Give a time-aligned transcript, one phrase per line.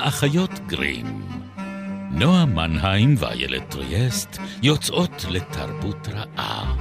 [0.00, 1.22] האחיות גרים.
[2.10, 6.76] נועה מנהיים ואיילת טריאסט יוצאות לתרבות רעה.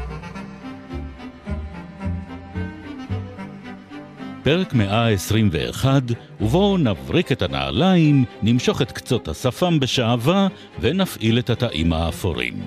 [4.43, 6.03] פרק 121,
[6.41, 10.47] ובו נבריק את הנעליים, נמשוך את קצות השפם בשעווה
[10.79, 12.65] ונפעיל את התאים האפורים.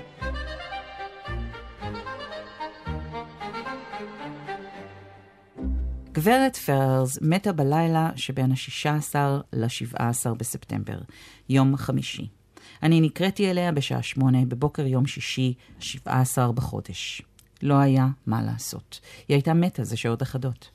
[6.23, 9.17] גברת פרלס מתה בלילה שבין ה-16
[9.53, 10.99] ל-17 בספטמבר,
[11.49, 12.29] יום חמישי.
[12.83, 17.23] אני נקראתי אליה בשעה שמונה בבוקר יום שישי, 17 בחודש.
[17.63, 19.01] לא היה מה לעשות.
[19.29, 20.71] היא הייתה מתה זה שעות אחדות.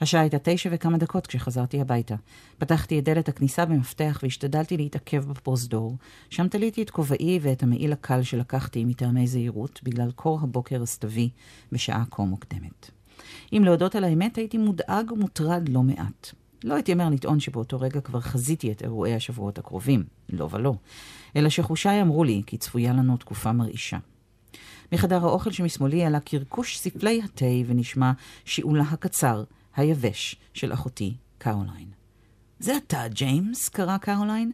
[0.00, 2.14] השעה הייתה תשע וכמה דקות כשחזרתי הביתה.
[2.58, 5.96] פתחתי את דלת הכניסה במפתח והשתדלתי להתעכב בפרוזדור.
[6.30, 11.30] שם תליתי את כובעי ואת המעיל הקל שלקחתי מטעמי זהירות בגלל קור הבוקר הסתווי
[11.72, 12.95] בשעה כה מוקדמת.
[13.52, 16.30] אם להודות על האמת, הייתי מודאג ומוטרד לא מעט.
[16.64, 20.74] לא אתיימר לטעון שבאותו רגע כבר חזיתי את אירועי השבועות הקרובים, לא ולא,
[21.36, 23.98] אלא שחושיי אמרו לי כי צפויה לנו תקופה מרעישה.
[24.92, 28.12] מחדר האוכל שמשמאלי עלה קרקוש ספלי התה ונשמע
[28.44, 29.44] שיעולה הקצר,
[29.76, 31.88] היבש, של אחותי, קרוליין.
[32.58, 33.68] זה אתה, ג'יימס?
[33.68, 34.52] קרא קרוליין.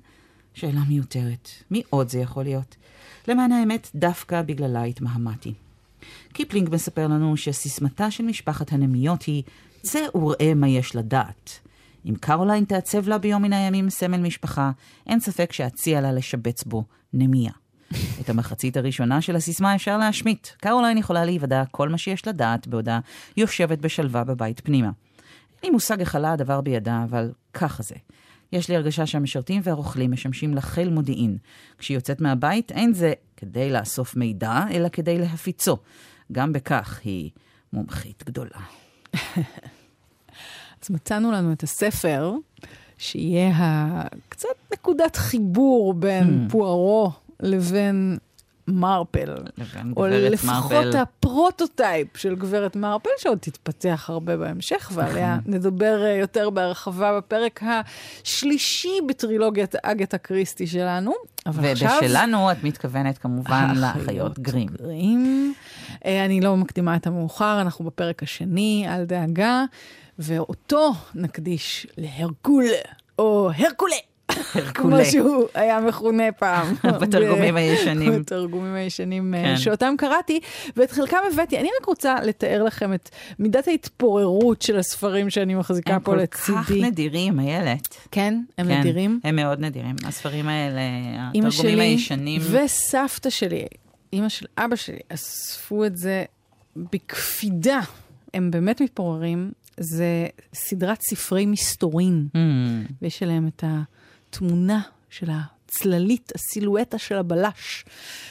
[0.54, 1.48] שאלה מיותרת.
[1.70, 2.76] מי עוד זה יכול להיות?
[3.28, 5.54] למען האמת, דווקא בגללה התמהמהתי.
[6.32, 9.42] קיפלינג מספר לנו שסיסמתה של משפחת הנמיות היא
[9.82, 11.60] צא וראה מה יש לדעת.
[12.06, 14.70] אם קרוליין תעצב לה ביום מן הימים סמל משפחה,
[15.06, 17.52] אין ספק שאציע לה לשבץ בו נמיה.
[18.20, 20.48] את המחצית הראשונה של הסיסמה אפשר להשמיט.
[20.60, 23.00] קרוליין יכולה להיוודע כל מה שיש לדעת בעודה
[23.36, 24.90] יושבת בשלווה בבית פנימה.
[25.62, 27.94] אין לי מושג איך עלה הדבר בידה, אבל ככה זה.
[28.52, 31.36] יש לי הרגשה שהמשרתים והרוכלים משמשים לחיל מודיעין.
[31.78, 35.76] כשהיא יוצאת מהבית, אין זה כדי לאסוף מידע, אלא כדי להפיצו.
[36.32, 37.30] גם בכך היא
[37.72, 38.60] מומחית גדולה.
[40.82, 42.32] אז מצאנו לנו את הספר,
[42.98, 43.52] שיהיה
[44.28, 46.52] קצת נקודת חיבור בין hmm.
[46.52, 48.18] פוארו לבין
[48.68, 49.34] מרפל.
[49.96, 50.96] או לפחות מרפל.
[50.96, 57.60] ה prototype של גברת מרפל, שעוד תתפתח הרבה בהמשך, ועליה נדבר אה, יותר בהרחבה בפרק
[57.62, 61.12] השלישי בטרילוגיית אגתה קריסטי שלנו.
[61.46, 61.90] אבל עכשיו...
[62.02, 64.68] ובשלנו את מתכוונת כמובן לאחיות גרים.
[64.68, 65.54] גרים.
[66.04, 69.64] אה, אני לא מקדימה את המאוחר, אנחנו בפרק השני, אל דאגה,
[70.18, 72.82] ואותו נקדיש להרקולה,
[73.18, 73.96] או הרקולה.
[74.74, 76.74] כמו שהוא היה מכונה פעם.
[77.00, 78.20] בתרגומים הישנים.
[78.20, 79.56] בתרגומים הישנים אה, כן.
[79.56, 80.40] שאותם קראתי,
[80.76, 81.58] ואת חלקם הבאתי.
[81.58, 86.16] אני רק רוצה לתאר לכם את מידת ההתפוררות של הספרים שאני מחזיקה הם פה כל
[86.16, 86.58] לצידי.
[86.58, 87.96] כך נדירים, איילת.
[88.10, 89.20] כן, הם כן, נדירים.
[89.24, 89.96] הם מאוד נדירים.
[90.04, 90.80] הספרים האלה,
[91.34, 92.40] התרגומים הישנים.
[92.50, 93.64] וסבתא שלי,
[94.12, 96.24] אימא של אבא שלי, אספו את זה
[96.76, 97.80] בקפידה.
[98.34, 99.52] הם באמת מתפוררים.
[99.76, 102.38] זה סדרת ספרי מסתורין, Mm,
[103.02, 103.64] ויש עליהם את
[104.32, 105.30] התמונה של
[105.72, 107.84] הצללית, הסילואטה של הבלש.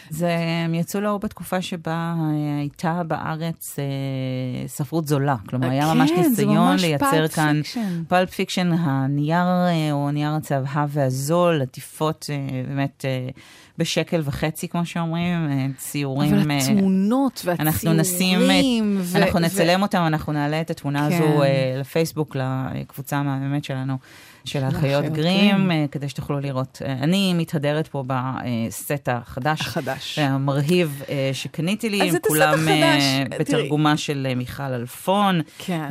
[0.09, 5.35] זה, הם יצאו לאור בתקופה שבה אה, הייתה בארץ אה, ספרות זולה.
[5.49, 8.03] כלומר, היה ממש כן, זה ניסיון ממש לייצר pulp כאן fiction.
[8.07, 13.29] Pulp fiction, הנייר אה, הוא נייר הצהב והזול, עטיפות אה, באמת אה,
[13.77, 16.33] בשקל וחצי, כמו שאומרים, אה, ציורים.
[16.33, 17.67] אבל אה, התמונות והציורים...
[17.67, 18.39] אנחנו נשים,
[18.99, 21.15] ו- אנחנו ו- נצלם אותם, אנחנו נעלה את התמונה כן.
[21.15, 23.97] הזו אה, לפייסבוק, לקבוצה המהממת שלנו,
[24.45, 25.71] של האחיות גרים, גרים.
[25.71, 26.81] אה, כדי שתוכלו לראות.
[26.85, 26.93] אה,
[27.31, 29.61] אני מתהדרת פה בסט החדש.
[29.61, 30.19] החדש.
[30.19, 33.23] המרהיב אה, שקניתי לי, עם הסט כולם אה.
[33.39, 35.41] בתרגומה של אה, מיכל אלפון.
[35.57, 35.89] כן.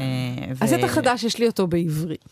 [0.57, 2.25] ו- את החדש, יש לי אותו בעברית,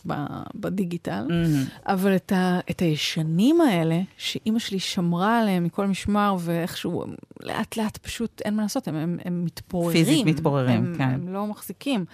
[0.54, 1.26] בדיגיטל.
[1.28, 1.64] מהמם.
[1.86, 7.04] אבל את, ה, את הישנים האלה, שאימא שלי שמרה עליהם מכל משמר, ואיכשהו
[7.42, 10.04] לאט לאט פשוט אין מה לעשות, הם, הם, הם מתפוררים.
[10.04, 11.02] פיזית מתפוררים, הם, כן.
[11.02, 12.04] הם לא מחזיקים.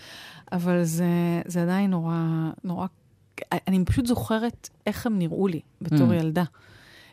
[0.53, 1.06] אבל זה,
[1.47, 2.16] זה עדיין נורא,
[2.65, 2.87] נורא...
[3.69, 6.15] אני פשוט זוכרת איך הם נראו לי בתור Mm.
[6.15, 6.44] ילדה.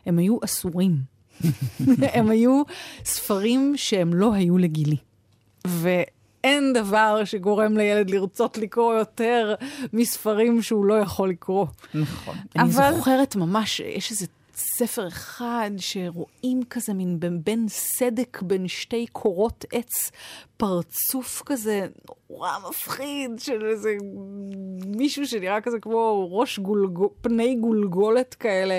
[0.06, 0.96] הם היו אסורים.
[2.14, 2.62] הם היו
[3.04, 4.96] ספרים שהם לא היו לגילי.
[5.66, 9.54] ואין דבר שגורם לילד לרצות לקרוא יותר
[9.92, 11.66] מספרים שהוא לא יכול לקרוא.
[11.94, 12.36] נכון.
[12.56, 14.26] אני אבל זוכרת ממש, יש איזה
[14.62, 20.10] ספר אחד שרואים כזה מין בין, בין סדק בין שתי קורות עץ,
[20.56, 21.86] פרצוף כזה
[22.30, 23.96] נורא מפחיד של איזה
[24.86, 28.78] מישהו שנראה כזה כמו ראש גולגול, פני גולגולת כאלה.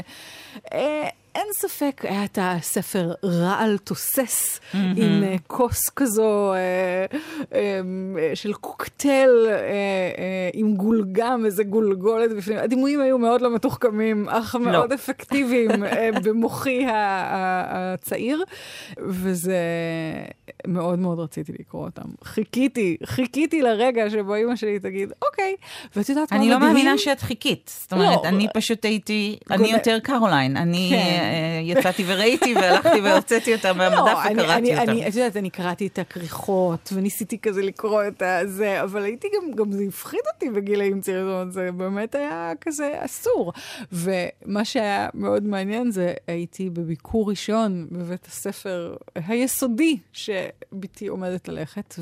[0.73, 4.77] אה, אין ספק, היה את הספר רעל תוסס, mm-hmm.
[4.77, 7.15] עם uh, כוס כזו uh,
[7.51, 7.55] um,
[8.33, 9.51] של קוקטייל uh,
[10.53, 12.57] עם גולגם, איזה גולגולת בפנים.
[12.57, 14.61] הדימויים היו מאוד לא מתוחכמים, אך לא.
[14.61, 15.71] מאוד אפקטיביים
[16.23, 18.43] במוחי הצעיר,
[18.97, 19.57] וזה
[20.67, 22.01] מאוד מאוד רציתי לקרוא אותם.
[22.23, 25.55] חיכיתי, חיכיתי לרגע שבו אימא שלי תגיד, אוקיי.
[25.95, 26.61] ואת יודעת מה אני מדהים?
[26.61, 27.71] לא מאמינה שאת חיכית.
[27.81, 28.29] זאת אומרת, לא.
[28.29, 30.57] אני פשוט הייתי, אני יותר קרוליין.
[30.57, 30.95] אני כן.
[30.97, 34.91] אה, יצאתי וראיתי והלכתי והוצאתי אותה מהמדף לא, אני- וקראתי אני- אותה.
[34.91, 39.51] אני- את יודעת, אני קראתי את הכריכות, וניסיתי כזה לקרוא את הזה, אבל הייתי גם,
[39.51, 43.53] גם זה הפחיד אותי בגילאים צעירים, זה באמת היה כזה אסור.
[43.91, 49.97] ומה שהיה מאוד מעניין זה, הייתי בביקור ראשון בבית הספר היסודי
[50.71, 51.95] שבתי עומדת ללכת,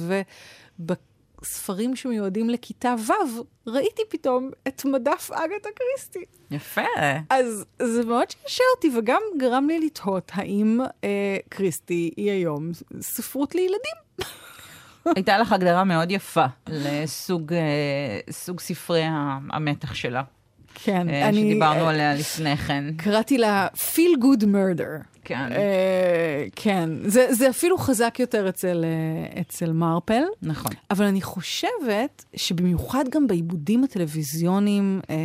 [0.79, 6.25] ובספרים שמיועדים לכיתה ו', ראיתי פתאום את מדף אגתה קריסטי.
[6.51, 6.81] יפה.
[7.29, 12.71] אז זה מאוד שעשע אותי, וגם גרם לי לתהות האם אה, קריסטי היא היום
[13.01, 13.95] ספרות לילדים.
[15.15, 18.19] הייתה לך הגדרה מאוד יפה לסוג אה,
[18.59, 19.03] ספרי
[19.51, 20.23] המתח שלה,
[20.73, 22.83] כן, אה, שדיברנו עליה לפני כן.
[22.97, 25.11] קראתי לה feel good murder.
[25.23, 25.51] כן.
[25.51, 30.71] אה, כן, זה, זה אפילו חזק יותר אצל, אה, אצל מרפל, נכון.
[30.91, 35.15] אבל אני חושבת שבמיוחד גם בעיבודים הטלוויזיוניים אה,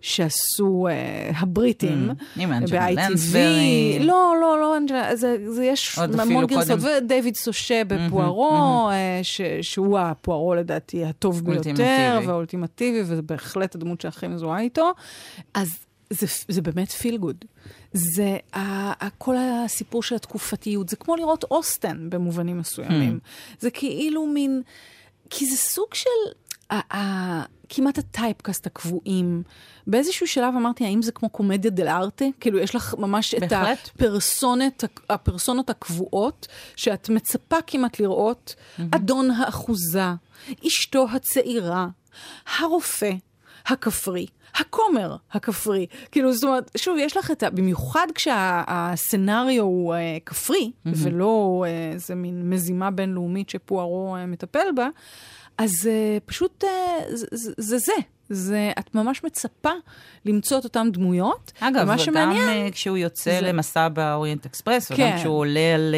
[0.00, 3.98] שעשו אה, הבריטים, Mm, עם אנג'לה לנסברי.
[4.00, 6.78] לא, לא, לא אנג'לה, זה, זה יש המון גרסות.
[6.82, 12.26] ודייוויד סושה בפוארו, אה, ש, שהוא הפוארו לדעתי הטוב ביותר, אולטימטיבי.
[12.26, 14.92] והאולטימטיבי, וזה בהחלט הדמות שהכי מזוהה איתו.
[15.54, 15.68] אז
[16.10, 17.44] זה, זה באמת פיל גוד.
[17.92, 18.58] זה ה,
[19.04, 23.18] ה, כל הסיפור של התקופתיות, זה כמו לראות אוסטן במובנים מסוימים.
[23.58, 24.62] זה כאילו מין,
[25.30, 26.08] כי זה סוג של
[26.70, 29.42] ה, ה, כמעט הטייפקאסט הקבועים.
[29.86, 32.24] באיזשהו שלב אמרתי, האם זה כמו קומדיה דל ארטה?
[32.40, 33.90] כאילו, יש לך ממש את בהחלט.
[33.94, 38.54] הפרסונת, הפרסונות הקבועות, שאת מצפה כמעט לראות,
[38.90, 40.12] אדון האחוזה,
[40.66, 41.88] אשתו הצעירה,
[42.58, 43.10] הרופא,
[43.66, 44.26] הכפרי.
[44.54, 45.86] הכומר הכפרי.
[46.12, 47.50] כאילו, זאת אומרת, שוב, יש לך את ה...
[47.50, 54.88] במיוחד כשהסצנריו הוא אה, כפרי, ולא אה, איזה מין מזימה בינלאומית שפוארו אה, מטפל בה,
[55.58, 56.70] אז אה, פשוט אה,
[57.10, 57.92] זה, זה,
[58.30, 59.70] זה את ממש מצפה
[60.24, 61.52] למצוא את אותן דמויות.
[61.60, 65.16] אגב, ומה גם שמעניין, אה, כשהוא יוצא זה- למסע באוריינט אקספרס, וגם כן.
[65.18, 65.94] כשהוא עולה על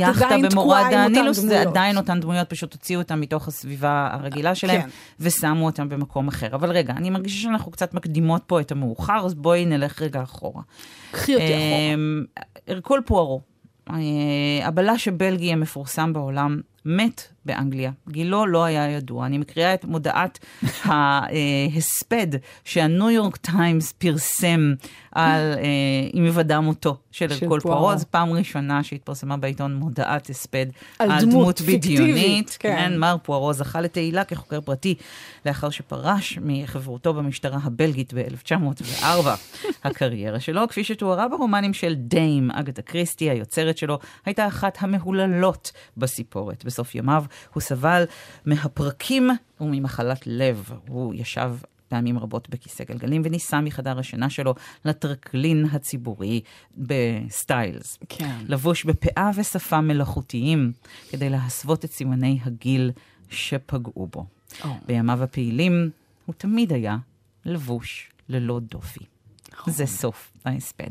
[0.00, 1.60] יאכטה במורד הנילוס, זה.
[1.60, 4.88] עדיין אותן דמויות, פשוט הוציאו אותן מתוך הסביבה הרגילה שלהם, כן.
[5.20, 6.54] ושמו אותן במקום אחר.
[6.54, 10.62] אבל רגע, אני מרגישה שאנחנו קצת מקדימות פה את המאוחר, אז בואי נלך רגע אחורה.
[11.10, 11.94] קחי אותי אחורה.
[11.94, 12.24] אמ,
[12.68, 13.40] הרקול פוארו,
[14.62, 17.90] הבלש הבלגי המפורסם בעולם, מת באנגליה.
[18.08, 19.26] גילו לא היה ידוע.
[19.26, 20.38] אני מקריאה את מודעת
[20.84, 22.26] ההספד
[22.64, 24.74] שהניו יורק טיימס פרסם
[25.12, 25.62] על אה,
[26.12, 27.60] עם היוודע מותו של הרקול.
[27.60, 27.98] פוארו.
[27.98, 30.66] זו פעם ראשונה שהתפרסמה בעיתון מודעת הספד
[30.98, 32.56] על על דמות בדיונית.
[32.60, 32.76] כן.
[32.76, 34.94] כן, מר פוארו זכה לתהילה כחוקר פרטי
[35.46, 39.04] לאחר שפרש מחברותו במשטרה הבלגית ב-1904.
[39.84, 46.64] הקריירה שלו, כפי שתוארה ברומנים של דיים, אגתה קריסטי, היוצרת שלו, הייתה אחת המהוללות בסיפורת.
[46.76, 47.24] בסוף ימיו
[47.54, 48.04] הוא סבל
[48.44, 49.30] מהפרקים
[49.60, 50.70] וממחלת לב.
[50.88, 51.56] הוא ישב
[51.88, 56.40] פעמים רבות בכיסא גלגלים ונישא מחדר השינה שלו לטרקלין הציבורי
[56.76, 57.98] בסטיילס.
[58.08, 58.38] כן.
[58.48, 60.72] לבוש בפאה ושפם מלאכותיים
[61.10, 62.90] כדי להסוות את סימני הגיל
[63.30, 64.26] שפגעו בו.
[64.64, 64.70] או.
[64.86, 65.90] בימיו הפעילים
[66.26, 66.96] הוא תמיד היה
[67.44, 69.04] לבוש ללא דופי.
[69.66, 70.90] זה סוף ההספד.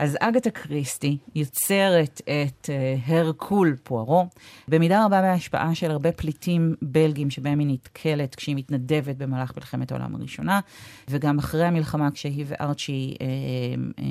[0.00, 4.26] אז אגתה קריסטי יוצרת את uh, הרקול פוארו,
[4.68, 10.14] במידה רבה בהשפעה של הרבה פליטים בלגים שבהם היא נתקלת כשהיא מתנדבת במהלך מלחמת העולם
[10.14, 10.60] הראשונה,
[11.10, 13.26] וגם אחרי המלחמה כשהיא וארצ'י אה,
[13.98, 14.04] אה,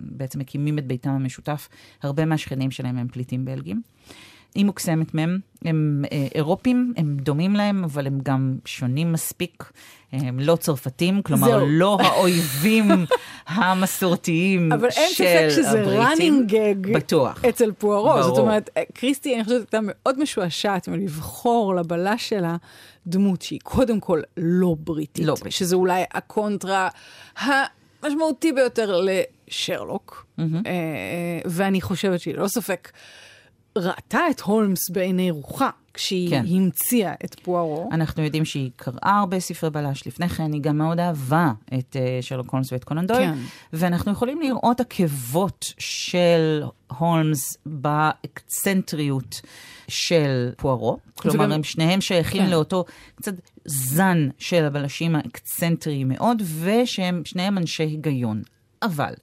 [0.00, 1.68] בעצם מקימים את ביתם המשותף,
[2.02, 3.82] הרבה מהשכנים שלהם הם פליטים בלגים.
[4.54, 9.72] היא מוקסמת מהם, הם אה, אירופים, הם דומים להם, אבל הם גם שונים מספיק.
[10.22, 11.66] הם לא צרפתים, כלומר זהו.
[11.68, 12.90] לא האויבים
[13.46, 16.46] המסורתיים של אבל אין ספק שזה הבריטים.
[16.48, 17.44] running gag בטוח.
[17.44, 18.22] אצל פוארו.
[18.22, 22.56] זאת אומרת, קריסטי, אני חושבת, הייתה מאוד משועשעת מלבחור לבלש שלה
[23.06, 25.26] דמות שהיא קודם כל לא בריטית.
[25.26, 25.52] לא בריטית.
[25.52, 26.88] שזה אולי הקונטרה
[28.02, 29.00] המשמעותי ביותר
[29.48, 30.26] לשרלוק.
[30.38, 30.44] אה,
[31.44, 32.92] ואני חושבת שהיא ללא ספק
[33.78, 35.70] ראתה את הולמס בעיני רוחה.
[35.94, 36.44] כשהיא כן.
[36.48, 37.88] המציאה את פוארו.
[37.92, 42.22] אנחנו יודעים שהיא קראה הרבה ספרי בלש לפני כן, היא גם מאוד אהבה את uh,
[42.22, 43.38] שרלוק הולמס ואת קונן דויל, כן.
[43.72, 46.62] ואנחנו יכולים לראות עקבות של
[46.98, 49.40] הולמס באקצנטריות
[49.88, 52.50] של פוארו, כלומר וגם- הם שניהם שייכים כן.
[52.50, 58.42] לאותו קצת זן של הבלשים האקצנטריים מאוד, ושהם שניהם אנשי היגיון.
[58.82, 59.14] אבל,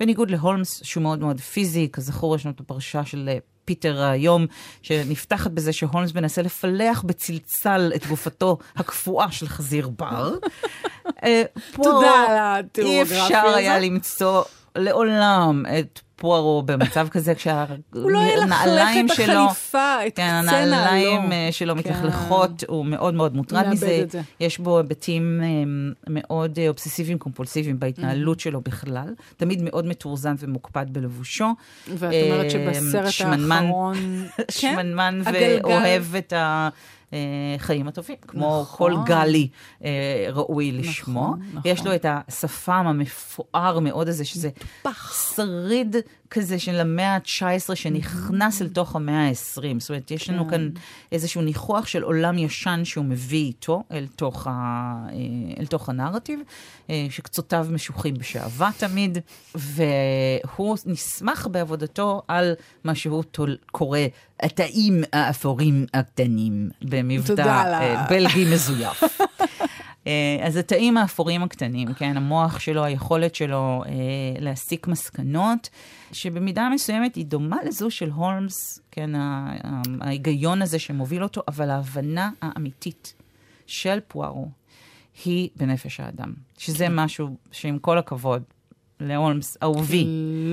[0.00, 4.46] בניגוד להולמס, שהוא מאוד מאוד פיזי, כזכור, יש לנו את הפרשה של אה, פיטר היום,
[4.82, 10.34] שנפתחת בזה שהולמס מנסה לפלח בצלצל את גופתו הקפואה של חזיר בר.
[11.24, 11.42] אה,
[11.72, 13.52] פה תודה על התיאור אי אפשר.
[13.56, 14.42] היה למצוא
[14.76, 19.34] לעולם את פוארו במצב כזה, כשהנעליים הוא לא ילכלך את שלו...
[19.34, 21.32] החליפה, את כן, קצה הנעליים נעלו.
[21.32, 21.78] אה, שלו כן.
[21.78, 24.04] מתלכלכות, הוא מאוד מאוד מוטרד מזה.
[24.08, 24.20] זה.
[24.40, 25.46] יש בו היבטים אה,
[26.10, 29.14] מאוד אה, אובססיביים קומפולסיביים בהתנהלות שלו בכלל.
[29.36, 31.46] תמיד מאוד מתורזן ומוקפד בלבושו.
[31.88, 33.96] ואת אומרת שבסרט שמנמן- האחרון...
[34.36, 34.44] כן?
[34.50, 35.60] שמנמן הגלגל.
[35.64, 36.32] ואוהב את
[37.56, 38.94] החיים הטובים, כמו נכון.
[38.94, 39.48] כל גלי
[39.84, 41.34] אה, ראוי לשמו.
[41.36, 41.62] נכון.
[41.64, 44.50] יש לו את השפם המפואר מאוד הזה, שזה
[45.34, 45.96] שריד
[46.30, 49.80] כזה של המאה ה-19 שנכנס אל תוך המאה ה-20.
[49.80, 50.50] זאת אומרת, יש לנו כן.
[50.50, 50.68] כאן
[51.12, 56.40] איזשהו ניחוח של עולם ישן שהוא מביא איתו אל תוך, ה, אה, אל תוך הנרטיב,
[56.90, 59.18] אה, שקצותיו משוחים בשעווה תמיד,
[59.54, 62.54] והוא נסמך בעבודתו על
[62.84, 63.98] מה שהוא תול, קורא
[64.40, 69.02] התאים האפורים הקטנים, במבטא אה, בלגי מזויף.
[70.06, 73.92] אה, אז התאים האפורים הקטנים, כן, המוח שלו, היכולת שלו אה,
[74.38, 75.68] להסיק מסקנות,
[76.12, 79.10] שבמידה מסוימת היא דומה לזו של הולמס, כן,
[80.00, 83.14] ההיגיון הזה שמוביל אותו, אבל ההבנה האמיתית
[83.66, 84.48] של פוארו
[85.24, 86.32] היא בנפש האדם.
[86.58, 88.42] שזה משהו שעם כל הכבוד
[89.00, 90.06] להולמס, אהובי,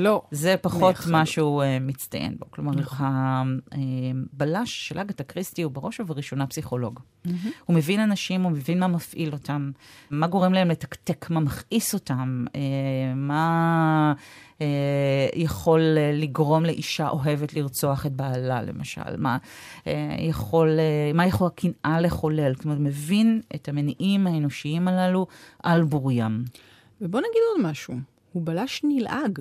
[0.03, 0.21] לא.
[0.31, 1.25] זה פחות מה.
[1.25, 2.45] שהוא uh, מצטיין בו.
[2.49, 3.59] כלומר, נכון.
[3.71, 6.99] הבלש של אגתה קריסטי הוא בראש ובראשונה פסיכולוג.
[7.65, 9.71] הוא מבין אנשים, הוא מבין מה מפעיל אותם,
[10.09, 12.61] מה גורם להם לתקתק, מה מכעיס אותם, אה,
[13.15, 14.13] מה
[14.61, 14.67] אה,
[15.35, 19.37] יכול אה, לגרום לאישה אוהבת לרצוח את בעלה, למשל, מה
[19.87, 22.55] אה, יכול, אה, מה יכול הקנאה לחולל.
[22.55, 25.27] כלומר, מבין את המניעים האנושיים הללו
[25.63, 26.43] על בוריים.
[27.01, 27.95] ובוא נגיד עוד משהו,
[28.33, 29.39] הוא בלש נלעג.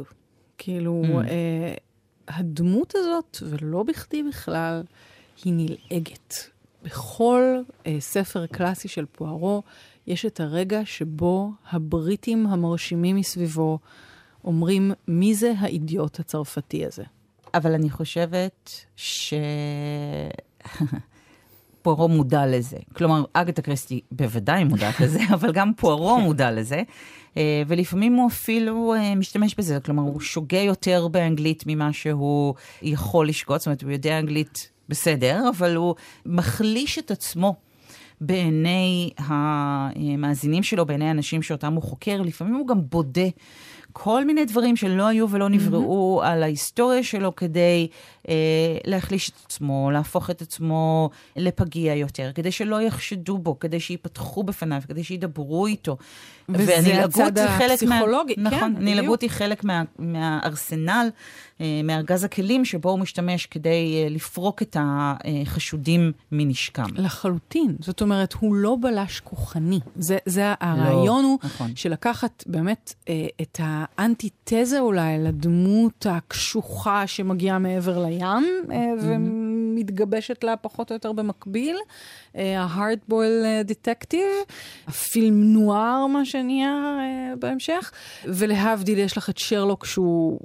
[0.58, 1.28] כאילו, Mm.
[1.28, 1.74] אה,
[2.28, 4.82] הדמות הזאת, ולא בכדי בכלל,
[5.44, 6.34] היא נלעגת.
[6.82, 9.62] בכל אה, ספר קלאסי של פוארו,
[10.06, 13.78] יש את הרגע שבו הבריטים המרשימים מסביבו
[14.44, 17.02] אומרים, מי זה האידיוט הצרפתי הזה?
[17.54, 19.34] אבל אני חושבת ש...
[21.82, 22.76] פוארו מודע לזה.
[22.92, 26.82] כלומר, אגתה קריסטי בוודאי מודעת לזה, אבל גם פוארו מודע לזה.
[27.36, 33.28] אה, ולפעמים הוא אפילו אה, משתמש בזה, כלומר, הוא שוגה יותר באנגלית ממה שהוא יכול
[33.28, 35.94] לשגות, זאת אומרת, הוא יודע אנגלית בסדר, אבל הוא
[36.26, 37.54] מחליש את עצמו.
[38.24, 43.28] בעיני המאזינים שלו, בעיני האנשים שאותם הוא חוקר, לפעמים הוא גם בודה
[43.92, 46.26] כל מיני דברים שלא היו ולא נבראו mm-hmm.
[46.26, 47.88] על ההיסטוריה שלו כדי
[48.28, 48.34] אה,
[48.84, 54.82] להחליש את עצמו, להפוך את עצמו לפגיע יותר, כדי שלא יחשדו בו, כדי שיפתחו בפניו,
[54.88, 55.96] כדי שידברו איתו.
[56.58, 58.00] והנלעגות הצד היא חלק מה...
[58.28, 58.88] כן, נכון, בדיוק.
[58.88, 61.10] הנלעגות היא חלק מה, מהארסנל,
[61.60, 66.86] אה, מארגז הכלים שבו הוא משתמש כדי אה, לפרוק את החשודים מנשקם.
[66.96, 67.76] לחלוטין.
[67.80, 69.80] זאת אומרת, הוא לא בלש כוחני.
[69.96, 71.72] זה, זה הרעיון הוא נכון.
[71.76, 78.92] של לקחת באמת אה, את האנטיתזה אולי לדמות הקשוחה שמגיעה מעבר לים, אה,
[79.82, 81.76] ומתגבשת לה פחות או יותר במקביל,
[82.36, 84.52] אה, ה-hard boil detective,
[84.86, 87.92] הפילם נואר, מה שנהיה אה, בהמשך,
[88.24, 90.40] ולהבדיל יש לך את שרלוק שהוא...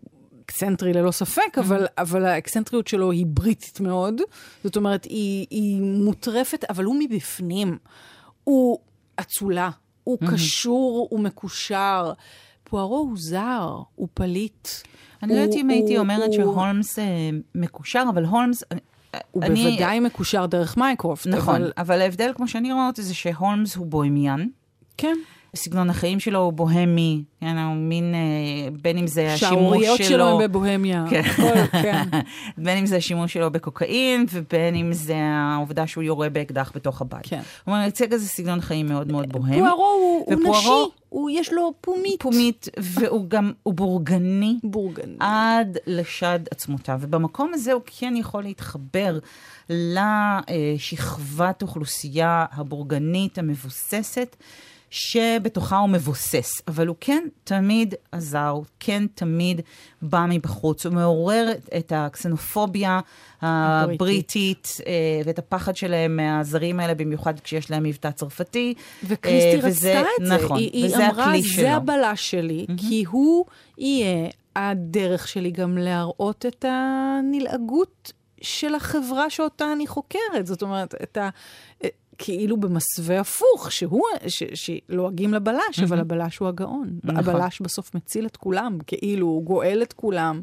[0.45, 4.21] אקסצנטרי ללא ספק, אבל, אבל האקסצנטריות שלו היא בריטית מאוד.
[4.63, 7.77] זאת אומרת, היא, היא מוטרפת, אבל הוא מבפנים.
[8.43, 8.79] הוא
[9.19, 9.69] אצולה,
[10.03, 12.13] הוא קשור, הוא מקושר.
[12.63, 14.67] פוארו הוא זר, הוא פליט.
[15.23, 17.05] אני לא יודעת אם הייתי אומרת שהולמס אה,
[17.55, 18.63] מקושר, אבל הולמס...
[19.31, 21.71] הוא אני- בוודאי מקושר דרך מייקרופט, נכון, אבל...
[21.77, 24.47] אבל ההבדל, כמו שאני רואה אותו, זה שהולמס הוא bohemian.
[24.97, 25.17] כן.
[25.55, 30.25] סגנון החיים שלו הוא בוהמי, כן, הוא מין, אה, בין אם זה השימוש שלו שלו,
[30.25, 31.05] הם בבוהמיה.
[31.09, 31.21] כן.
[31.25, 32.03] הכל, כן.
[32.65, 37.21] בין אם זה השימוש שלו בקוקאין, ובין אם זה העובדה שהוא יורה באקדח בתוך הבית.
[37.23, 37.41] כן.
[37.65, 39.59] כלומר, הציג איזה סגנון חיים מאוד מאוד בוהמי.
[39.59, 40.69] פוארו הוא, הוא נשי,
[41.09, 42.21] הוא, יש לו פומית.
[42.21, 44.57] פומית, והוא גם, הוא בורגני.
[44.63, 45.15] בורגני.
[45.19, 46.99] עד לשד עצמותיו.
[47.01, 49.19] ובמקום הזה הוא כן יכול להתחבר
[49.69, 54.35] לשכבת אוכלוסייה הבורגנית המבוססת,
[54.89, 56.61] שבתוכה הוא מבוסס.
[56.67, 59.61] אבל הוא כן תמיד עזר, הוא כן תמיד
[60.01, 60.85] בא מבחוץ.
[60.85, 62.99] הוא מעורר את- הקסנופוביה
[63.41, 64.93] הבריטית אה,
[65.25, 68.73] ואת הפחד שלהם מהזרים האלה, במיוחד כשיש להם מבטא צרפתי.
[69.25, 70.33] אה, וזה- רצתה את זה.
[70.35, 73.45] נכון, היא, היא אמרה, זה שלו." הבלש שלי, כי הוא
[73.77, 80.45] יהיה הדרך שלי גם להראות את הנלעגות של החברה שאותה אני חוקרת.
[80.45, 81.29] זאת אומרת, את ה...
[82.17, 86.99] כאילו במסווה הפוך, שהוא, ש, שלועגים לבלש, אבל הבלש הוא הגאון.
[87.03, 87.17] נכון.
[87.17, 90.41] הבלש בסוף מציל את כולם, כאילו הוא גואל את כולם.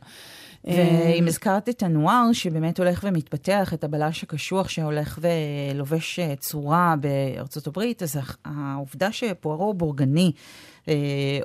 [0.64, 7.66] ואם הזכרת את הנואר, שבאמת הולך ומתפתח, את הבלש הקשוח שהולך ולובש אה, צורה בארצות
[7.66, 10.32] הברית, אז העובדה שפוארו בורגני,
[10.88, 10.94] אה,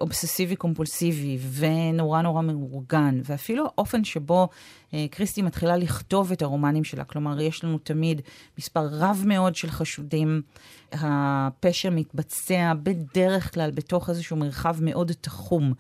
[0.01, 4.50] אובססיבי קומפולסיבי ונורא נורא מאורגן, ואפילו האופן שבו
[4.93, 8.22] אה, קריסטי מתחילה לכתוב את הרומנים שלה, כלומר, יש לנו תמיד
[8.58, 10.41] מספר רב מאוד של חשודים.
[10.91, 15.74] הפשע מתבצע בדרך כלל בתוך איזשהו מרחב מאוד תחום.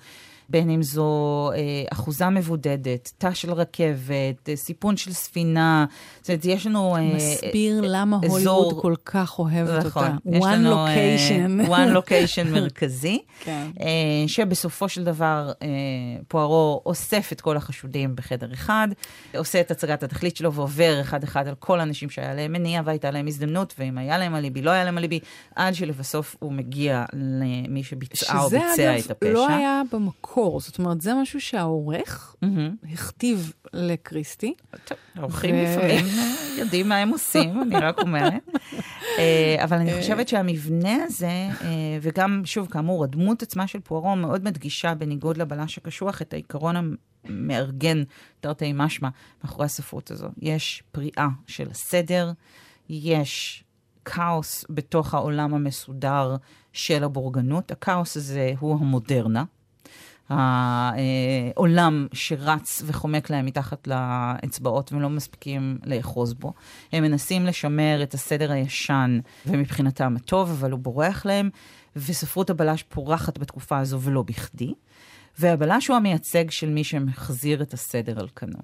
[0.49, 1.59] בין אם זו אה,
[1.93, 5.85] אחוזה מבודדת, תא של רכבת, אה, סיפון של ספינה.
[6.21, 6.95] זאת אומרת, יש לנו...
[6.95, 8.57] אה, מסביר אה, למה אזור...
[8.57, 10.45] הוליווד כל כך אוהבת נכון, אותה.
[10.45, 11.67] one לנו, location.
[11.69, 13.67] one location מרכזי, כן.
[13.81, 13.87] אה,
[14.27, 15.67] שבסופו של דבר אה,
[16.27, 18.87] פוארו אוסף את כל החשודים בחדר אחד,
[19.37, 23.27] עושה את הצגת התכלית שלו ועובר אחד-אחד על כל האנשים שהיה להם מניע והייתה להם
[23.27, 25.19] הזדמנות, ואם היה להם אליבי, לא היה להם אליבי,
[25.55, 29.29] עד שלבסוף הוא מגיע למי שביצעה או ביצע אגב, את הפשע.
[29.29, 29.81] שזה אגב לא היה
[30.39, 30.59] במקור.
[30.59, 32.35] זאת אומרת, זה משהו שהעורך.
[32.93, 34.53] הכתיב לקריסטי.
[34.85, 35.63] טוב, העורכים ו...
[35.63, 36.05] לפעמים
[36.57, 38.49] יודעים מה הם עושים, אני רק אומרת.
[39.19, 44.43] אה, אבל אני חושבת שהמבנה הזה, אה, וגם, שוב, כאמור, הדמות עצמה של פוארו מאוד
[44.43, 46.75] מדגישה, בניגוד לבלש הקשוח, את העיקרון
[47.25, 48.03] המארגן,
[48.39, 49.09] תרתי משמע,
[49.43, 50.27] מאחורי הספרות הזו.
[50.41, 52.31] יש פריאה של הסדר,
[52.89, 53.63] יש
[54.05, 56.35] כאוס בתוך העולם המסודר
[56.73, 57.71] של הבורגנות.
[57.71, 59.43] הכאוס הזה הוא המודרנה.
[60.29, 66.53] העולם שרץ וחומק להם מתחת לאצבעות והם לא מספיקים לאחוז בו.
[66.91, 71.49] הם מנסים לשמר את הסדר הישן ומבחינתם הטוב, אבל הוא בורח להם,
[71.95, 74.73] וספרות הבלש פורחת בתקופה הזו ולא בכדי.
[75.39, 78.59] והבלש הוא המייצג של מי שמחזיר את הסדר על כנו.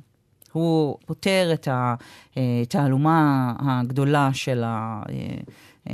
[0.52, 1.68] הוא פותר את
[2.36, 5.02] התעלומה הגדולה של אה,
[5.90, 5.94] אה,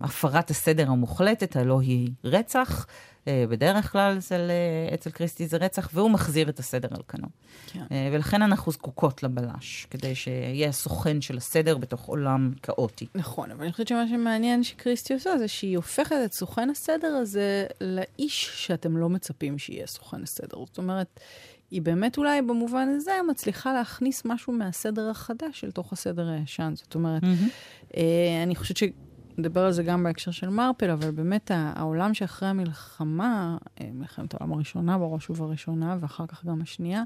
[0.00, 2.92] הפרת הסדר המוחלטת, הלא היא רצח, אה,
[3.26, 7.28] בדרך כלל אצל, אה, אצל קריסטי זה רצח, והוא מחזיר את הסדר על כנו.
[7.66, 7.84] כן.
[7.92, 13.06] אה, ולכן אנחנו זקוקות לבלש, כדי שיהיה הסוכן של הסדר בתוך עולם כאוטי.
[13.14, 17.66] נכון, אבל אני חושבת שמה שמעניין שקריסטי עושה זה שהיא הופכת את סוכן הסדר הזה
[17.80, 20.58] לאיש שאתם לא מצפים שיהיה סוכן הסדר.
[20.66, 21.20] זאת אומרת,
[21.70, 26.72] היא באמת אולי במובן הזה מצליחה להכניס משהו מהסדר החדש אל תוך הסדר הישן.
[26.76, 27.96] זאת אומרת, mm-hmm.
[28.42, 28.82] אני חושבת ש...
[29.38, 34.52] נדבר על זה גם בהקשר של מרפל, אבל באמת העולם שאחרי המלחמה, אה, מלחמת העולם
[34.52, 37.02] הראשונה בראש ובראשונה, ואחר כך גם השנייה,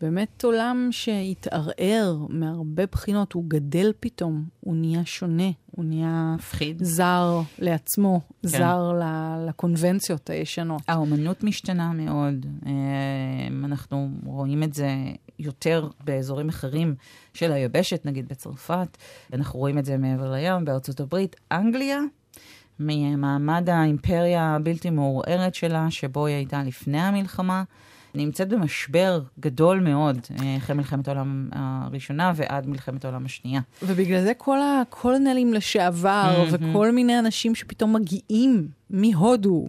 [0.00, 6.84] באמת עולם שהתערער מהרבה בחינות, הוא גדל פתאום, הוא נהיה שונה, הוא נהיה מפחיד.
[6.84, 8.48] זר לעצמו, כן.
[8.48, 8.92] זר
[9.48, 10.82] לקונבנציות הישנות.
[10.88, 14.88] האומנות משתנה מאוד, אה, אנחנו רואים את זה
[15.38, 16.94] יותר באזורים אחרים
[17.34, 18.96] של היבשת, נגיד בצרפת,
[19.32, 21.36] אנחנו רואים את זה מעבר לים, בארצות הברית.
[21.52, 22.00] אנגליה,
[22.80, 27.62] ממעמד האימפריה הבלתי מעורערת שלה, שבו היא הייתה לפני המלחמה,
[28.16, 33.60] נמצאת במשבר גדול מאוד, אה, אחרי מלחמת העולם הראשונה ועד מלחמת העולם השנייה.
[33.82, 36.54] ובגלל זה כל הקולנלים לשעבר, mm-hmm.
[36.70, 39.66] וכל מיני אנשים שפתאום מגיעים מהודו,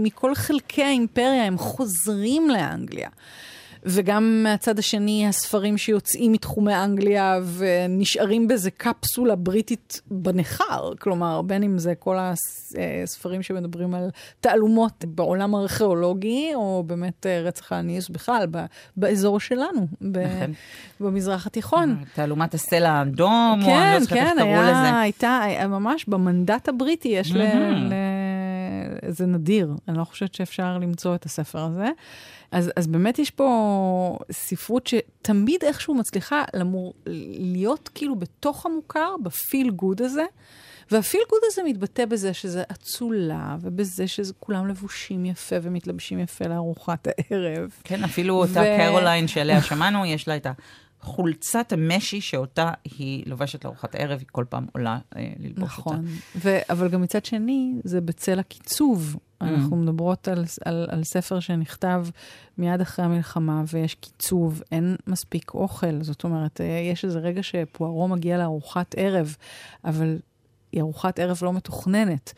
[0.00, 3.08] מכל חלקי האימפריה, הם חוזרים לאנגליה.
[3.84, 10.92] וגם מהצד השני, הספרים שיוצאים מתחומי אנגליה ונשארים באיזה קפסולה בריטית בניכר.
[11.00, 17.72] כלומר, בין אם זה כל הספרים שמדברים על תעלומות בעולם הארכיאולוגי, או באמת אה, רצח
[17.72, 18.46] האניוס בכלל,
[18.96, 20.52] באזור שלנו, נכון.
[21.00, 22.04] במזרח התיכון.
[22.14, 24.72] תעלומת הסלע האדום, כן, או אני לא זוכרת איך קראו לזה.
[24.72, 27.42] כן, כן, הייתה, ממש במנדט הבריטי יש ל...
[29.08, 31.88] זה נדיר, אני לא חושבת שאפשר למצוא את הספר הזה.
[32.50, 36.94] אז, אז באמת יש פה ספרות שתמיד איכשהו מצליחה למור,
[37.38, 40.24] להיות כאילו בתוך המוכר, ב feel good הזה.
[40.90, 47.08] וה feel good הזה מתבטא בזה שזה אצולה, ובזה שכולם לבושים יפה ומתלבשים יפה לארוחת
[47.10, 47.70] הערב.
[47.84, 48.78] כן, אפילו אותה ו...
[48.78, 50.46] קרוליין שעליה שמענו, יש לה את
[51.04, 55.96] החולצת המשי שאותה היא לובשת לארוחת הערב, היא כל פעם עולה אה, ללבוש נכון.
[55.96, 56.08] אותה.
[56.36, 59.16] נכון, אבל גם מצד שני, זה בצל הקיצוב.
[59.40, 59.80] אנחנו mm-hmm.
[59.80, 62.06] מדברות על, על, על ספר שנכתב
[62.58, 66.02] מיד אחרי המלחמה, ויש קיצוב, אין מספיק אוכל.
[66.02, 69.36] זאת אומרת, אה, יש איזה רגע שפוארו מגיע לארוחת ערב,
[69.84, 70.18] אבל
[70.72, 72.34] היא ארוחת ערב לא מתוכננת.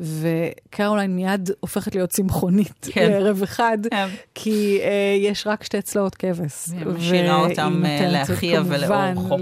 [0.00, 3.10] וקרוליין מיד הופכת להיות צמחונית כן.
[3.10, 4.08] לערב אחד, כן.
[4.34, 4.86] כי uh,
[5.26, 6.68] יש רק שתי צלעות כבש.
[6.72, 9.36] היא משאירה אותם uh, לאחיה ולאורחו.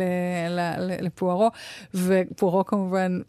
[1.01, 1.51] לפוארו,
[1.95, 3.21] ופוארו כמובן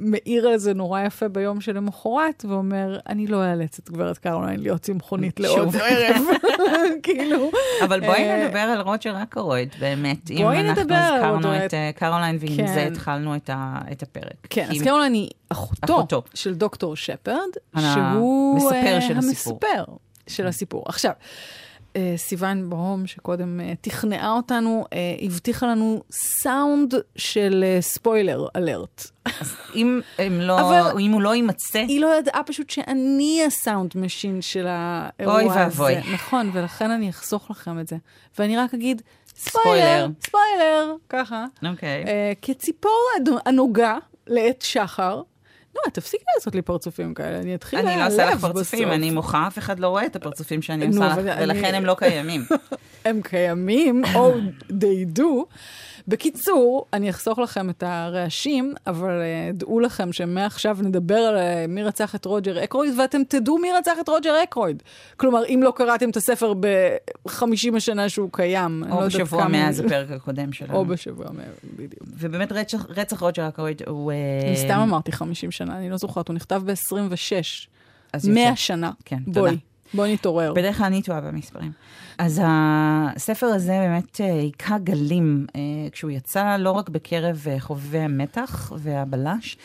[0.00, 4.80] מעיר על זה נורא יפה ביום שלמחרת, ואומר, אני לא אאלץ את גברת קרוליין להיות
[4.80, 6.22] צמחונית לעוד ערב.
[7.02, 7.50] כאילו...
[7.84, 10.30] אבל בואי אה, נדבר על רוג'ר אקרויד, באמת.
[10.30, 11.28] בואי נדבר על רוג'ר.
[11.28, 12.66] אם אנחנו הזכרנו את אה, קרוליין, ועם כן.
[12.66, 14.46] זה התחלנו את הפרק.
[14.50, 17.38] כן, אז קרוליין היא אחותו של דוקטור שפרד,
[17.78, 19.58] שהוא המספר של הסיפור.
[19.62, 19.84] המספר
[20.26, 20.84] של הסיפור.
[20.86, 21.26] עכשיו, אה,
[22.16, 29.06] סיוון ברום, שקודם אה, שכנעה אותנו, אה, הבטיחה לנו סאונד של אה, spoiler alert.
[29.74, 33.92] אם, הם לא, אבל- אם הוא לא יימצא, היא לא ידעה פשוט שאני ה sound
[33.96, 35.58] machine של האירוע אוי הזה.
[35.58, 35.94] ואבוי.
[36.14, 37.96] נכון, ולכן אני אחסוך לכם את זה.
[38.38, 39.02] ואני רק אגיד,
[39.36, 39.64] ספוילר.
[39.66, 41.44] ספוילר, ספוילר, ככה.
[41.70, 42.04] אוקיי.
[42.06, 42.92] אה, כציפור
[43.46, 45.22] הנוגה לעת שחר.
[45.84, 48.94] נועה, תפסיקי לעשות לי פרצופים כאלה, אני אתחיל אני לא להיעלב עושה לך פרצופים, בסוף.
[48.94, 52.44] אני מוחה, אף אחד לא רואה את הפרצופים שאני עושה לך, ולכן הם לא קיימים.
[53.04, 54.34] הם קיימים, או
[54.70, 55.22] they do.
[56.08, 61.82] בקיצור, אני אחסוך לכם את הרעשים, אבל uh, דעו לכם שמעכשיו נדבר על uh, מי
[61.82, 64.82] רצח את רוג'ר אקרויד, ואתם תדעו מי רצח את רוג'ר אקרויד.
[65.16, 69.48] כלומר, אם לא קראתם את הספר ב-50 השנה שהוא קיים, לא או יודעת בשבוע כמה-
[69.48, 70.74] מאז הפרק הקודם שלנו.
[70.78, 71.44] או בשבוע מאה,
[71.76, 72.02] בדיוק.
[72.18, 74.12] ובאמת רצח, רצח רוג'ר אקרויד הוא...
[74.12, 74.16] אה,
[74.48, 77.68] אני סתם אמרתי 50 שנה, אני לא זוכרת, הוא נכתב ב-26.
[78.12, 78.40] אז יוצא.
[78.40, 78.90] 100 שנה.
[79.04, 79.62] כן, בואי, תודה.
[79.94, 80.52] בואי נתעורר.
[80.52, 81.72] בדרך כלל אני טועה במספרים.
[82.18, 85.60] אז הספר הזה באמת אה, היכה גלים אה,
[85.92, 89.56] כשהוא יצא, לא רק בקרב אה, חובבי המתח והבלש,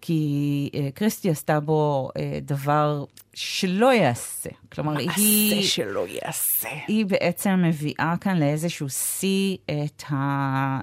[0.00, 2.10] כי קריסטי עשתה בו
[2.42, 4.50] דבר שלא ייעשה.
[4.72, 5.56] כלומר, היא...
[5.56, 6.68] מעשה שלא ייעשה.
[6.88, 10.82] היא בעצם מביאה כאן לאיזשהו שיא את ה...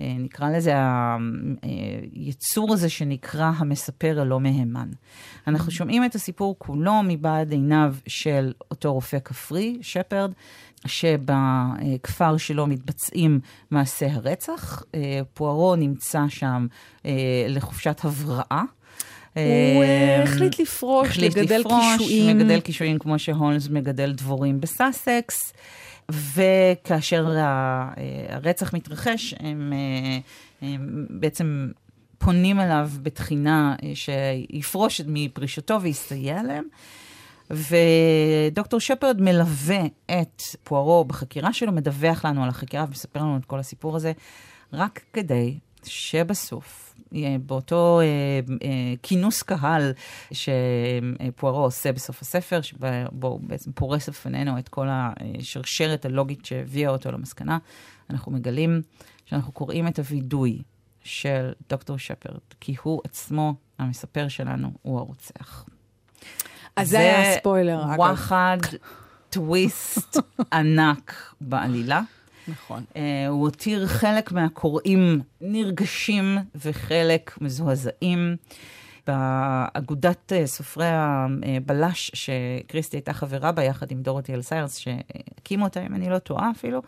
[0.00, 0.74] אה, נקרא לזה
[2.12, 4.88] היצור הזה שנקרא המספר הלא מהימן.
[5.46, 10.32] אנחנו שומעים את הסיפור כולו מבעד עיניו של אותו רופא כפרי, שפרד,
[10.86, 14.82] שבכפר שלו מתבצעים מעשי הרצח.
[14.94, 16.66] אה, פוארו נמצא שם
[17.06, 17.12] אה,
[17.48, 18.62] לחופשת הבראה.
[19.34, 19.42] הוא
[19.84, 22.38] אה, החליט לפרוש, החליט לגדל לפרוש, קישואים.
[22.38, 25.52] מגדל קישואים כמו שהולמס מגדל דבורים בסאסקס,
[26.10, 27.92] וכאשר אה,
[28.28, 30.18] הרצח מתרחש, הם, אה,
[30.68, 31.70] הם בעצם
[32.18, 36.64] פונים אליו בתחינה אה, שיפרוש מפרישתו ויסתייע להם.
[37.50, 39.82] ודוקטור שפרד מלווה
[40.20, 44.12] את פוארו בחקירה שלו, מדווח לנו על החקירה ומספר לנו את כל הסיפור הזה,
[44.72, 46.93] רק כדי שבסוף,
[47.46, 48.06] באותו אה,
[48.62, 49.92] אה, כינוס קהל
[50.32, 57.12] שפוארו עושה בסוף הספר, שבו הוא בעצם פורס לפנינו את כל השרשרת הלוגית שהביאה אותו
[57.12, 57.58] למסקנה,
[58.10, 58.82] אנחנו מגלים
[59.26, 60.62] שאנחנו קוראים את הווידוי
[61.04, 65.64] של דוקטור שפרד, כי הוא עצמו, המספר שלנו, הוא הרוצח.
[66.76, 67.98] אז זה היה הספוילר, אגב.
[67.98, 68.58] וואחד,
[69.30, 70.16] טוויסט
[70.52, 72.00] ענק בעלילה.
[72.48, 72.84] נכון.
[72.92, 72.96] Uh,
[73.28, 78.36] הוא הותיר חלק מהקוראים נרגשים וחלק מזועזעים.
[79.06, 85.94] באגודת uh, סופרי הבלש, שקריסטי הייתה חברה בה יחד עם דורותי אלסיירס, שהקימו אותה, אם
[85.94, 86.82] אני לא טועה אפילו,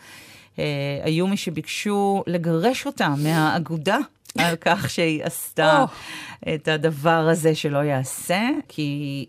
[0.54, 0.58] uh,
[1.02, 3.98] היו מי שביקשו לגרש אותה מהאגודה.
[4.38, 6.48] על כך שהיא עשתה Oh.
[6.54, 9.26] את הדבר הזה שלא יעשה, כי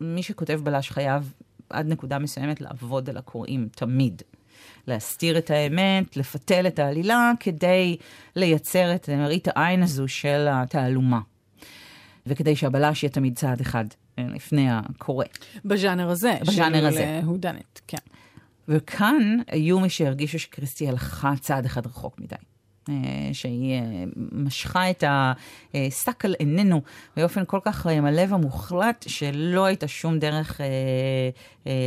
[0.00, 1.32] מי שכותב בלש חייב
[1.70, 4.22] עד נקודה מסוימת לעבוד על הקוראים, תמיד.
[4.86, 7.96] להסתיר את האמת, לפתל את העלילה, כדי
[8.36, 11.20] לייצר את מראית העין הזו של התעלומה.
[12.26, 13.84] וכדי שהבלש יהיה תמיד צעד אחד
[14.18, 15.24] אה, לפני הקורא.
[15.64, 16.34] בז'אנר הזה.
[16.46, 17.20] בז'אנר הזה.
[17.20, 17.98] של הודנט, כן.
[18.68, 22.36] וכאן היו מי שהרגישו שקריסטי הלכה צעד אחד רחוק מדי.
[22.88, 22.94] אה,
[23.32, 25.04] שהיא אה, משכה את
[25.74, 26.82] השק על עינינו
[27.16, 30.60] באופן כל כך אה, מלא ומוחלט, שלא הייתה שום דרך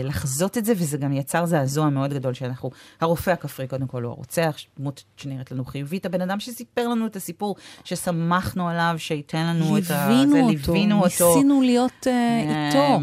[0.04, 4.12] לחזות את זה, וזה גם יצר זעזוע מאוד גדול שאנחנו, הרופא הכפרי קודם כל הוא
[4.12, 9.78] הרוצח, דמות שנראית לנו חיובית, הבן אדם שסיפר לנו את הסיפור, שסמכנו עליו, שייתן לנו
[9.78, 10.08] את ה...
[10.10, 11.36] ליווינו אותו, ליווינו אותו.
[11.36, 13.00] ניסינו להיות איתו.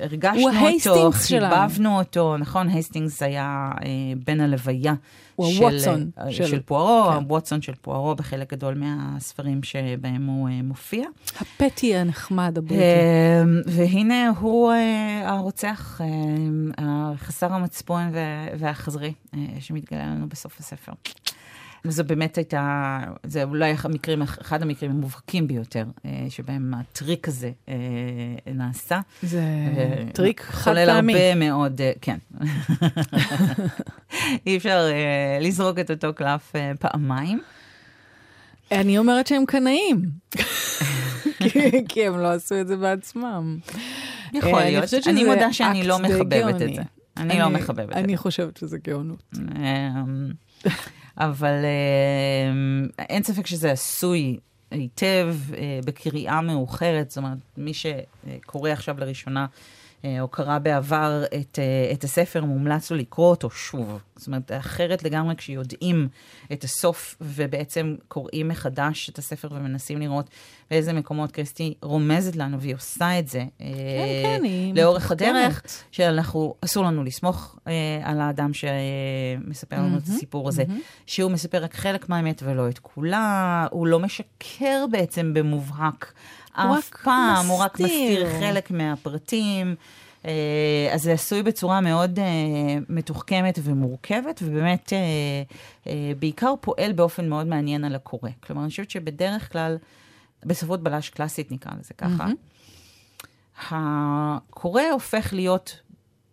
[0.00, 1.12] הרגשנו אותו.
[1.12, 3.70] חיבבנו אותו, נכון, הייסטינגס היה
[4.24, 4.94] בן הלוויה.
[5.36, 7.14] הוא של, הווטסון אה, של- של פוארו, כן.
[7.16, 11.06] הווטסון של פוארו בחלק גדול מהספרים שבהם הוא אה, מופיע.
[11.40, 12.82] הפטי הנחמד, הבריטי.
[12.82, 16.00] אה, והנה הוא אה, הרוצח,
[16.78, 18.20] אה, חסר המצפון וה-
[18.58, 20.92] והחזרי אה, שמתגלה לנו בסוף הספר.
[21.84, 27.74] וזו באמת הייתה, זה אולי המקרים, אחד המקרים המובהקים ביותר, אה, שבהם הטריק הזה אה,
[28.54, 29.00] נעשה.
[29.22, 29.40] זה
[29.76, 31.12] אה, טריק חד פעמי.
[31.12, 32.18] הרבה מאוד, כן.
[34.46, 34.86] אי אפשר
[35.40, 37.40] לזרוק את אותו קלף פעמיים.
[38.72, 40.02] אני אומרת שהם קנאים.
[41.88, 43.58] כי- הם לא עשו את זה בעצמם.
[44.32, 44.84] יכול להיות.
[45.06, 46.74] אני מודה שאני לא מחבבת את.
[46.74, 46.82] זה.
[47.16, 48.00] אני לא מחבבת את זה.
[48.00, 49.34] אני חושבת שזה גאונות.
[51.18, 54.38] אבל אמ, אין ספק שזה עשוי
[54.70, 59.46] היטב אה, בקריאה מאוחרת, זאת אומרת, מי שקורא עכשיו לראשונה אה,
[60.20, 63.98] או קרא בעבר את, אה, את הספר, מומלץ לו לקרוא אותו שוב.
[64.16, 66.08] זאת אומרת, אחרת לגמרי כשיודעים
[66.52, 70.30] את הסוף ובעצם קוראים מחדש את הספר ומנסים לראות
[70.70, 73.64] באיזה מקומות קריסטי רומזת לנו, והיא עושה את זה כן,
[74.22, 75.10] כן, היא לאורך.
[75.10, 80.64] הדרך, שאנחנו, אסור לנו לסמוך אה, על האדם שמספר לנו את הסיפור הזה,
[81.06, 86.12] שהוא מספר רק חלק מהאמת ולא את כולה, הוא לא משקר בעצם במובהק.
[86.54, 88.24] אף פעם, הוא רק מסתיר.
[88.26, 89.74] מסתיר חלק מהפרטים.
[90.26, 92.24] אה, אז זה עשוי בצורה מאוד אה,
[92.88, 98.30] מתוחכמת ומורכבת, ובאמת אה, בעיקר פועל באופן מאוד מעניין על הקורא.
[98.40, 99.76] כלומר, אני חושבת שבדרך כלל,
[100.44, 102.26] בספרות בלש קלאסית נקרא לזה ככה,
[103.70, 105.80] הקורא הופך להיות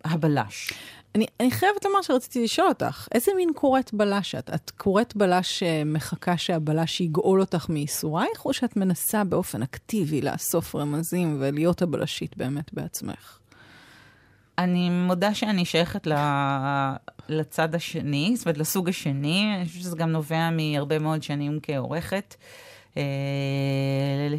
[0.06, 0.74] הבלש.
[1.15, 4.50] אני, אני חייבת לומר שרציתי לשאול אותך, איזה מין קוראת בלש את?
[4.50, 11.38] את קוראת בלש שמחכה שהבלש יגאול אותך מייסורייך, או שאת מנסה באופן אקטיבי לאסוף רמזים
[11.39, 13.38] ולהיות הבלשית באמת בעצמך?
[14.58, 16.13] אני מודה שאני שייכת ל...
[17.30, 19.56] לצד השני, זאת אומרת, לסוג השני.
[19.56, 22.36] אני חושבת שזה גם נובע מהרבה מאוד שנים כעורכת,
[22.97, 23.04] אה,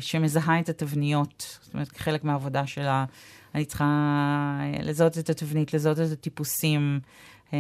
[0.00, 1.58] שמזהה את התבניות.
[1.62, 3.04] זאת אומרת, כחלק מהעבודה שלה,
[3.54, 7.00] אני צריכה לזהות את התבנית, לזהות את הטיפוסים,
[7.52, 7.58] אה,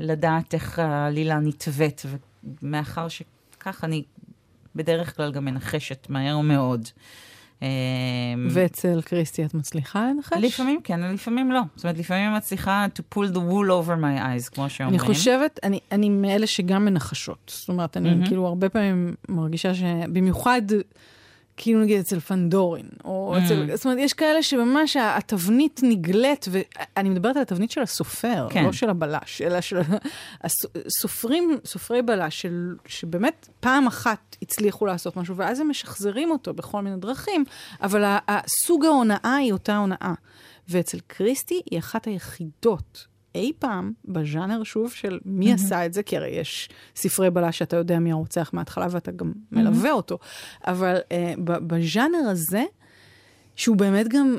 [0.00, 2.02] לדעת איך העלילה נתווית,
[2.62, 4.02] ומאחר שכך אני
[4.74, 6.88] בדרך כלל גם מנחשת מהר מאוד.
[7.62, 7.68] אה,
[8.50, 10.36] ואצל קריסטי את מצליחה לנחש?
[10.42, 11.60] לפעמים כן, לפעמים לא.
[11.76, 15.00] זאת אומרת, לפעמים אני מצליחה to pull the wool over my eyes, כמו שאומרים.
[15.00, 17.52] אני חושבת, אני, אני מאלה שגם מנחשות.
[17.56, 18.26] זאת אומרת, אני מהמם.
[18.26, 20.62] כאילו הרבה פעמים מרגישה שבמיוחד,
[21.56, 27.36] כאילו נגיד אצל פנדורין, או אצל, זאת אומרת, יש כאלה שממש התבנית נגלית, ואני מדברת
[27.36, 28.64] על התבנית של הסופר, כן.
[28.64, 29.78] לא של הבלש, אלא של
[30.44, 36.54] הס- סופרים, סופרי בלש, של, שבאמת פעם אחת הצליחו לעשות משהו, ואז הם משחזרים אותו
[36.54, 37.44] בכל מיני דרכים,
[37.82, 40.14] אבל הסוג ההונאה היא אותה הונאה.
[40.68, 46.16] ואצל קריסטי היא אחת היחידות אי פעם בז'אנר, שוב, של מי עשה את זה, כי
[46.16, 50.18] הרי יש ספרי בלש שאתה יודע מי הרוצח מההתחלה ואתה גם מלווה אותו,
[50.66, 52.64] אבל uh, בז'אנר הזה,
[53.56, 54.36] שהוא באמת גם,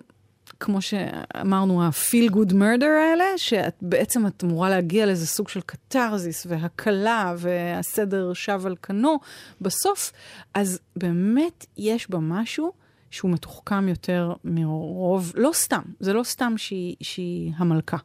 [0.60, 7.36] כמו שאמרנו, ה-feel good murder האלה, שבעצם את אמורה להגיע לאיזה סוג של קתרזיס והקלה
[7.38, 9.20] והסדר שב על כנו
[9.62, 10.12] בסוף,
[10.54, 16.96] אז באמת יש בה משהו שהוא מתוחכם יותר מרוב, לא סתם, זה לא סתם שהיא,
[17.02, 17.98] שהיא המלכה,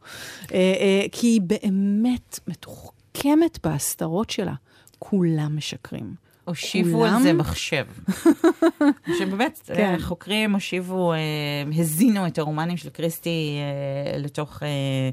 [0.53, 4.53] אה, אה, כי היא באמת מתוחכמת בהסתרות שלה.
[4.99, 6.15] כולם משקרים.
[6.45, 7.21] הושיבו על?
[7.23, 7.85] זה מחשב.
[9.19, 9.75] שבאמת, כן.
[9.75, 9.97] כן.
[9.99, 11.17] חוקרים הושיבו, אה,
[11.77, 15.09] הזינו את הרומנים של קריסטי אה, לתוך אה, אה,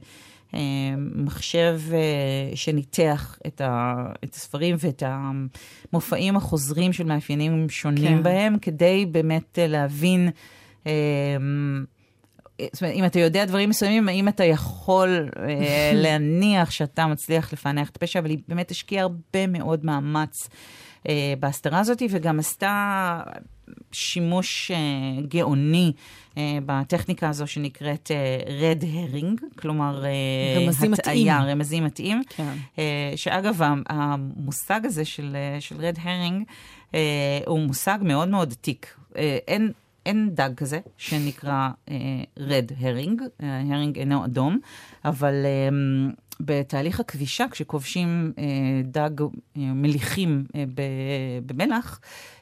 [1.14, 8.22] מחשב אה, שניתח את, ה, את הספרים ואת המופעים החוזרים של מאפיינים שונים כן.
[8.22, 10.30] בהם, כדי באמת אה, להבין...
[10.86, 10.92] אה,
[12.72, 15.28] זאת אומרת, אם אתה יודע דברים מסוימים, האם אתה יכול
[16.02, 20.48] להניח שאתה מצליח לפענח את הפשע, אבל היא באמת השקיעה הרבה מאוד מאמץ
[21.40, 23.20] בהסתרה הזאת, וגם עשתה
[23.92, 24.76] שימוש אה,
[25.28, 25.92] גאוני
[26.38, 30.10] אה, בטכניקה הזו שנקראת אה, red herring, כלומר אה,
[30.60, 31.50] רמזים הטעיה, מטעים.
[31.50, 32.22] רמזים מתאים.
[32.28, 32.54] כן.
[33.16, 36.44] שאגב, המושג הזה של, של רד הרינג
[36.94, 37.00] אה,
[37.46, 38.96] הוא מושג מאוד מאוד עתיק.
[39.48, 39.72] אין,
[40.06, 41.68] אין דג כזה שנקרא
[42.38, 43.22] רד הרינג,
[43.70, 44.58] הרינג אינו אדום,
[45.04, 45.68] אבל אה,
[46.44, 48.44] בתהליך הכבישה, כשכובשים אה,
[48.84, 49.26] דג אה,
[49.56, 52.00] מליחים אה, ב- במלח,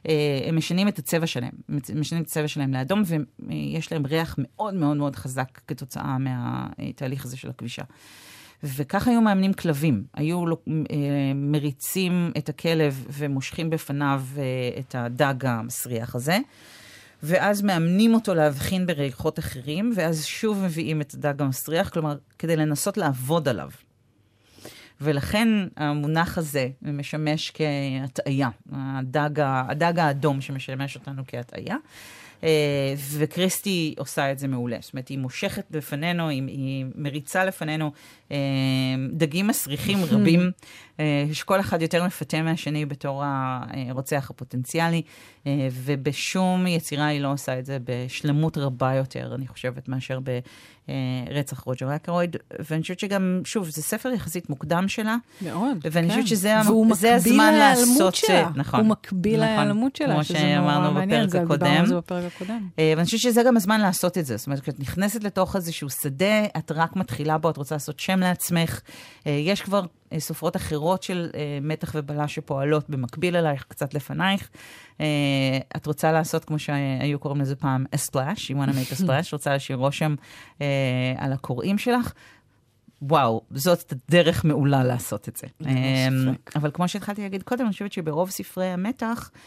[0.08, 1.52] אה, הם משנים את הצבע שלהם,
[1.94, 7.36] משנים את הצבע שלהם לאדום, ויש להם ריח מאוד מאוד מאוד חזק כתוצאה מהתהליך הזה
[7.36, 7.82] של הכבישה.
[8.62, 10.04] וכך היו מאמנים כלבים.
[10.14, 10.54] היו אה,
[11.34, 14.42] מריצים את הכלב ומושכים בפניו אה,
[14.78, 16.38] את הדג המסריח הזה,
[17.22, 22.96] ואז מאמנים אותו להבחין בריחות אחרים, ואז שוב מביאים את הדג המסריח, כלומר, כדי לנסות
[22.96, 23.70] לעבוד עליו.
[25.00, 31.76] ולכן המונח הזה משמש כהטעיה, הדג, הדג האדום שמשמש אותנו כהטעיה.
[32.44, 34.76] אה, וקריסטי עושה את זה מעולה.
[34.80, 37.92] זאת אומרת, היא מושכת לפנינו, היא, היא מריצה לפנינו
[38.32, 38.36] אה,
[39.12, 40.50] דגים מסריחים רבים,
[41.00, 45.02] אה, שכל אחד יותר מפתה מהשני בתור הרוצח הפוטנציאלי,
[45.72, 50.18] ובשום יצירה היא לא עושה את זה בשלמות רבה יותר, אני חושבת, מאשר
[51.28, 52.36] ברצח רוג'ר אקרויד.
[52.68, 56.14] ואני חושבת שגם, שוב, זה ספר יחסית מוקדם שלה, מאוד, ואני כן.
[56.14, 58.48] חושבת שזה המ- והוא זה מקביל הזמן להיעלמות לעשות- שלה.
[58.54, 61.20] נכון, הוא מקביל נכון, להיעלמות שלה, כמו שזה שאמרנו נורא מעניין.
[61.20, 61.80] בפרק זה- דיברנו הקודם.
[61.80, 62.68] על זה בפרק הקודם.
[62.78, 64.36] אה, ואני חושבת שזה גם הזמן לעשות את זה.
[64.36, 68.20] זאת אומרת, כשאת נכנסת לתוך איזשהו שדה, את רק מתחילה בו, את רוצה לעשות שם
[68.20, 68.80] לעצמך.
[69.26, 71.30] אה, יש כבר אה, סופרות אחרות של
[71.62, 74.48] מתח ובלש שפועלות במקביל אלייך, קצת לפנייך.
[75.76, 79.04] את רוצה לעשות, כמו שהיו קוראים לזה פעם, a splash, you want to make a
[79.04, 80.14] splash, רוצה להשאיר רושם
[81.16, 82.12] על הקוראים שלך.
[83.02, 85.46] וואו, זאת דרך מעולה לעשות את זה.
[86.56, 89.40] אבל כמו שהתחלתי להגיד קודם, אני חושבת שברוב ספרי המתח, אה,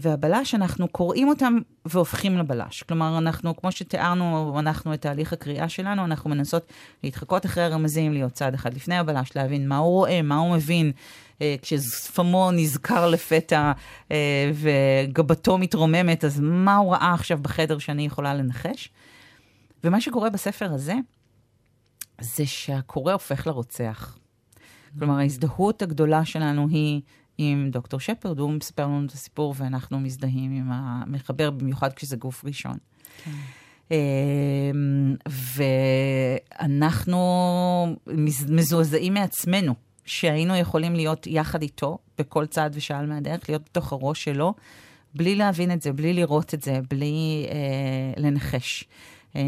[0.00, 1.54] והבלש, אנחנו קוראים אותם
[1.84, 2.82] והופכים לבלש.
[2.82, 6.72] כלומר, אנחנו, כמו שתיארנו, אנחנו את תהליך הקריאה שלנו, אנחנו מנסות
[7.04, 10.92] להתחקות אחרי הרמזים, להיות צעד אחד לפני הבלש, להבין מה הוא רואה, מה הוא מבין.
[11.42, 13.72] אה, כששפמו נזכר לפתע
[14.10, 18.88] אה, וגבתו מתרוממת, אז מה הוא ראה עכשיו בחדר שאני יכולה לנחש?
[19.84, 20.94] ומה שקורה בספר הזה,
[22.20, 24.18] זה שהקורא הופך לרוצח.
[24.98, 27.00] כלומר, ההזדהות הגדולה שלנו היא
[27.42, 32.44] עם דוקטור שפרד, הוא מספר לנו את הסיפור ואנחנו מזדהים עם המחבר, במיוחד כשזה גוף
[32.44, 32.76] ראשון.
[33.24, 33.30] כן.
[33.90, 35.16] אמ,
[36.60, 37.16] ואנחנו
[38.48, 39.74] מזועזעים מעצמנו,
[40.04, 44.54] שהיינו יכולים להיות יחד איתו בכל צעד ושעל מהדרך, להיות בתוך הראש שלו,
[45.14, 48.84] בלי להבין את זה, בלי לראות את זה, בלי אה, לנחש.
[49.36, 49.42] אה,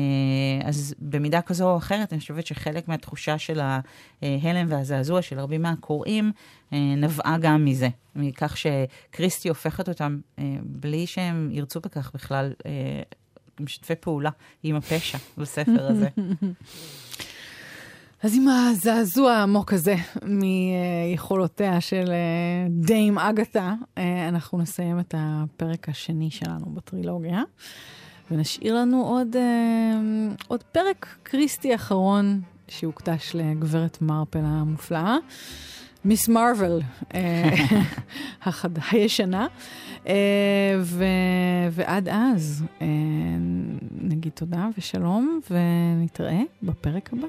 [0.64, 6.32] אז במידה כזו או אחרת, אני חושבת שחלק מהתחושה של ההלם והזעזוע של רבים מהקוראים
[6.72, 12.52] אה, נבעה גם מזה, מכך שקריסטי הופכת אותם, אה, בלי שהם ירצו בכך בכלל,
[13.60, 14.30] משתפי פעולה
[14.62, 16.08] עם הפשע בספר הזה.
[18.22, 22.12] אז עם הזעזוע העמוק הזה מיכולותיה של
[22.68, 23.74] דיים אגתה,
[24.28, 27.42] אנחנו נסיים את הפרק השני שלנו בטרילוגיה.
[28.32, 30.00] ונשאיר לנו עוד, אה,
[30.48, 35.16] עוד פרק קריסטי אחרון שהוקדש לגברת מרפל המופלאה.
[36.04, 36.80] מיס מרוויל,
[37.14, 37.50] אה,
[38.90, 39.46] הישנה.
[40.08, 40.14] אה,
[40.80, 41.04] ו,
[41.70, 42.86] ועד אז, אה,
[44.00, 47.26] נגיד תודה ושלום, ונתראה בפרק הבא.